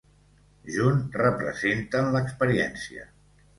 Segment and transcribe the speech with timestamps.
[0.75, 3.09] Junt representen l'experiència.